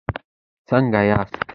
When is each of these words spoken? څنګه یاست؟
څنګه 0.67 0.99
یاست؟ 1.09 1.33